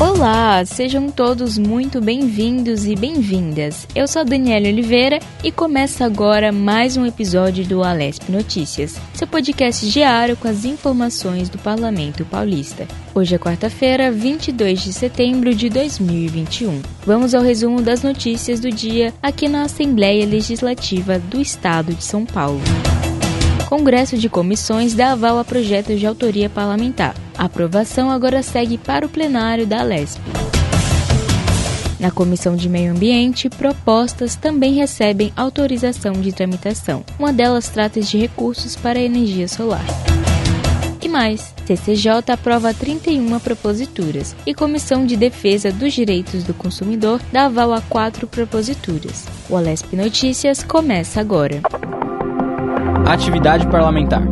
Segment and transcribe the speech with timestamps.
[0.00, 3.84] Olá, sejam todos muito bem-vindos e bem-vindas.
[3.96, 9.90] Eu sou Daniela Oliveira e começa agora mais um episódio do Alesp Notícias, seu podcast
[9.90, 12.86] diário com as informações do Parlamento Paulista.
[13.12, 16.80] Hoje é quarta-feira, 22 de setembro de 2021.
[17.04, 22.24] Vamos ao resumo das notícias do dia aqui na Assembleia Legislativa do Estado de São
[22.24, 22.60] Paulo.
[23.68, 27.16] Congresso de Comissões dá aval a projetos de autoria parlamentar.
[27.38, 30.20] A aprovação agora segue para o plenário da Lesp.
[32.00, 37.04] Na Comissão de Meio Ambiente, propostas também recebem autorização de tramitação.
[37.16, 39.84] Uma delas trata de recursos para a energia solar.
[41.00, 47.46] E mais, CCJ aprova 31 proposituras e Comissão de Defesa dos Direitos do Consumidor dá
[47.46, 49.26] aval a quatro proposituras.
[49.48, 51.62] O Alesp Notícias começa agora.
[53.06, 54.22] Atividade parlamentar.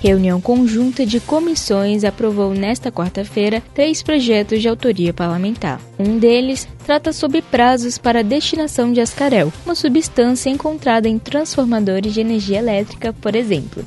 [0.00, 5.78] Reunião conjunta de comissões aprovou nesta quarta-feira três projetos de autoria parlamentar.
[5.98, 12.14] Um deles trata sobre prazos para a destinação de ascarel, uma substância encontrada em transformadores
[12.14, 13.84] de energia elétrica, por exemplo.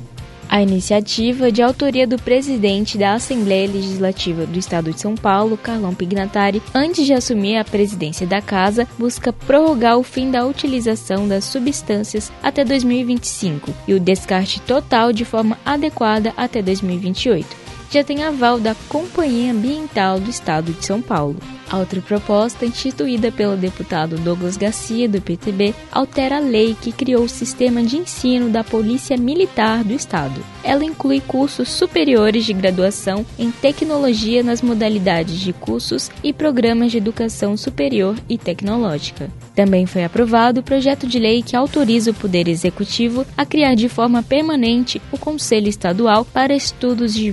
[0.48, 5.94] A iniciativa, de autoria do presidente da Assembleia Legislativa do Estado de São Paulo, Carlão
[5.94, 11.44] Pignatari, antes de assumir a presidência da casa, busca prorrogar o fim da utilização das
[11.44, 17.63] substâncias até 2025 e o descarte total de forma adequada até 2028
[17.94, 21.36] já tem aval da Companhia Ambiental do Estado de São Paulo.
[21.70, 27.24] A outra proposta, instituída pelo deputado Douglas Garcia, do PTB, altera a lei que criou
[27.24, 30.44] o sistema de ensino da Polícia Militar do Estado.
[30.62, 36.98] Ela inclui cursos superiores de graduação em tecnologia nas modalidades de cursos e programas de
[36.98, 39.30] educação superior e tecnológica.
[39.54, 43.88] Também foi aprovado o projeto de lei que autoriza o Poder Executivo a criar de
[43.88, 47.30] forma permanente o Conselho Estadual para Estudos de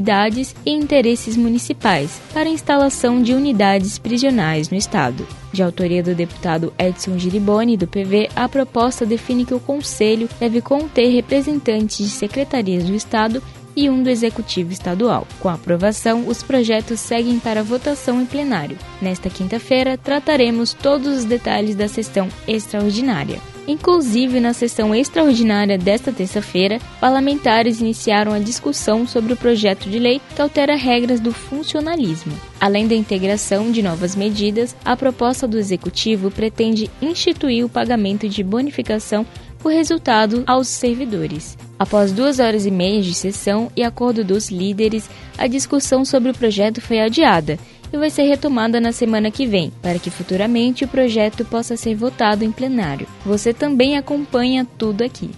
[0.00, 5.26] Viabilidades e Interesses Municipais para a instalação de unidades prisionais no Estado.
[5.52, 10.60] De autoria do deputado Edson Giriboni, do PV, a proposta define que o Conselho deve
[10.60, 13.42] conter representantes de secretarias do Estado
[13.76, 15.26] e um do Executivo Estadual.
[15.38, 18.78] Com a aprovação, os projetos seguem para votação em plenário.
[19.00, 23.38] Nesta quinta-feira, trataremos todos os detalhes da sessão extraordinária.
[23.70, 30.20] Inclusive, na sessão extraordinária desta terça-feira, parlamentares iniciaram a discussão sobre o projeto de lei
[30.34, 32.32] que altera regras do funcionalismo.
[32.60, 38.42] Além da integração de novas medidas, a proposta do Executivo pretende instituir o pagamento de
[38.42, 39.24] bonificação
[39.60, 41.56] por resultado aos servidores.
[41.78, 46.34] Após duas horas e meia de sessão e acordo dos líderes, a discussão sobre o
[46.34, 47.56] projeto foi adiada
[47.92, 51.94] e vai ser retomada na semana que vem, para que futuramente o projeto possa ser
[51.94, 53.06] votado em plenário.
[53.24, 55.30] Você também acompanha tudo aqui.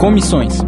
[0.00, 0.60] Comissões.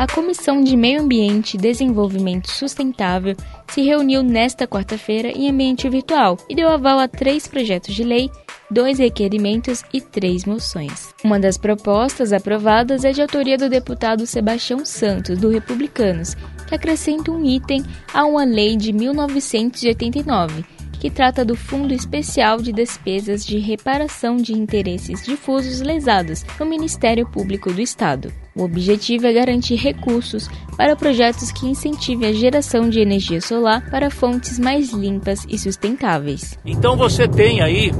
[0.00, 3.36] A Comissão de Meio Ambiente e Desenvolvimento Sustentável
[3.70, 8.30] se reuniu nesta quarta-feira em ambiente virtual e deu aval a três projetos de lei,
[8.70, 11.14] dois requerimentos e três moções.
[11.24, 16.36] Uma das propostas aprovadas é de autoria do deputado Sebastião Santos, do Republicanos,
[16.66, 20.64] que acrescenta um item a uma lei de 1989
[21.00, 27.26] que trata do Fundo Especial de Despesas de Reparação de Interesses Difusos Lesados no Ministério
[27.26, 28.30] Público do Estado.
[28.54, 34.10] O objetivo é garantir recursos para projetos que incentivem a geração de energia solar para
[34.10, 36.58] fontes mais limpas e sustentáveis.
[36.66, 37.90] Então você tem aí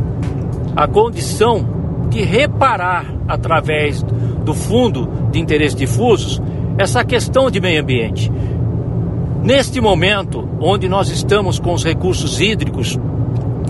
[0.74, 1.64] a condição
[2.08, 4.02] de reparar através
[4.44, 6.42] do Fundo de Interesses Difusos
[6.78, 8.30] essa questão de meio ambiente.
[9.42, 12.98] Neste momento, onde nós estamos com os recursos hídricos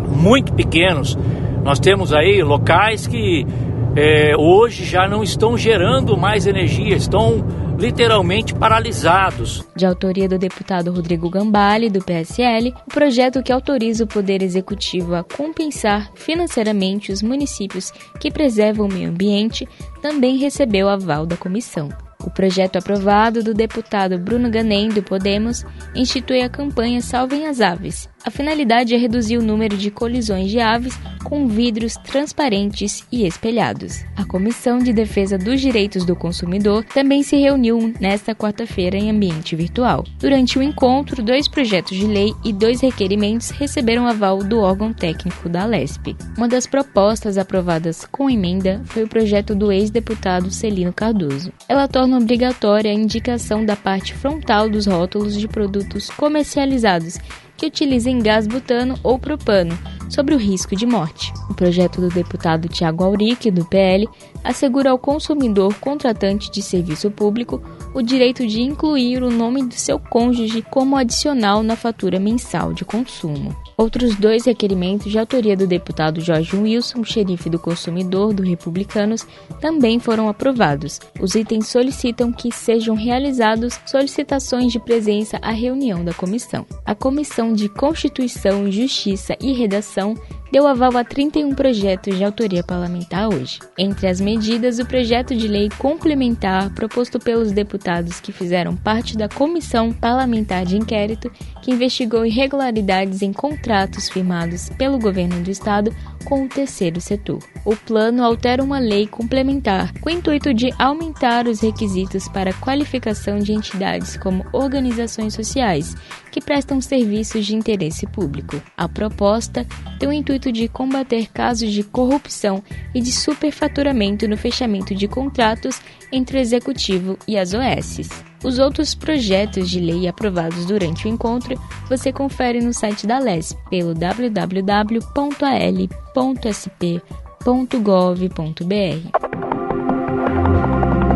[0.09, 1.17] muito pequenos,
[1.63, 3.47] nós temos aí locais que
[3.95, 7.45] é, hoje já não estão gerando mais energia, estão
[7.81, 9.65] literalmente paralisados.
[9.75, 15.15] De autoria do deputado Rodrigo Gambale, do PSL, o projeto que autoriza o Poder Executivo
[15.15, 17.91] a compensar financeiramente os municípios
[18.21, 19.67] que preservam o meio ambiente
[20.03, 21.89] também recebeu aval da comissão.
[22.23, 28.10] O projeto aprovado do deputado Bruno Ganem, do Podemos, institui a campanha Salvem as Aves
[28.23, 34.05] A finalidade é reduzir o número de colisões de aves com vidros transparentes e espelhados.
[34.17, 39.57] A Comissão de Defesa dos Direitos do Consumidor também se reuniu nesta quarta-feira em ambiente
[39.57, 40.05] virtual.
[40.19, 45.49] Durante o encontro, dois projetos de lei e dois requerimentos receberam aval do órgão técnico
[45.49, 46.15] da Lesp.
[46.37, 51.53] Uma das propostas aprovadas com emenda foi o projeto do ex-deputado Celino Cardoso.
[51.69, 57.19] Ela torna obrigatória a indicação da parte frontal dos rótulos de produtos comercializados
[57.61, 59.79] que utilizem gás butano ou propano,
[60.09, 61.31] sobre o risco de morte.
[61.51, 64.09] O projeto do deputado Tiago Auric, do PL,
[64.43, 67.63] assegura ao consumidor contratante de serviço público
[67.95, 72.85] o direito de incluir o nome do seu cônjuge como adicional na fatura mensal de
[72.85, 73.55] consumo.
[73.77, 79.27] Outros dois requerimentos de autoria do deputado Jorge Wilson, xerife do consumidor do Republicanos,
[79.61, 81.01] também foram aprovados.
[81.21, 86.67] Os itens solicitam que sejam realizados solicitações de presença à reunião da comissão.
[86.85, 90.15] A Comissão de Constituição, Justiça e Redação
[90.51, 93.59] deu aval a 31 projetos de autoria parlamentar hoje.
[93.79, 99.29] Entre as medidas, o projeto de lei complementar proposto pelos deputados que fizeram parte da
[99.29, 101.31] comissão parlamentar de inquérito
[101.63, 105.95] que investigou irregularidades em contratos firmados pelo governo do estado
[106.25, 107.39] com o terceiro setor.
[107.65, 113.39] O plano altera uma lei complementar com o intuito de aumentar os requisitos para qualificação
[113.39, 115.95] de entidades como organizações sociais
[116.31, 118.61] que prestam serviços de interesse público.
[118.77, 119.67] A proposta
[119.99, 122.63] tem o intuito de combater casos de corrupção
[122.95, 125.81] e de superfaturamento no fechamento de contratos
[126.13, 128.30] entre o executivo e as OSs.
[128.43, 133.59] Os outros projetos de lei aprovados durante o encontro você confere no site da LESP
[133.69, 134.85] pelo www.al.sp.gov.br.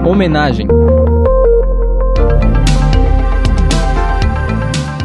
[0.06, 0.68] Homenagem